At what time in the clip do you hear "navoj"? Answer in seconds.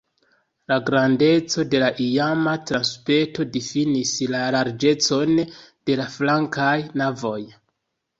7.03-7.37